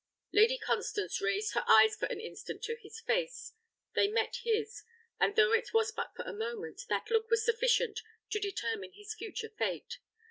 [0.33, 3.53] Lady Constance raised her eyes for an instant to his face:
[3.93, 4.81] they met his,
[5.19, 7.99] and though it was but for a moment, that look was sufficient
[8.31, 9.99] to determine his future fate.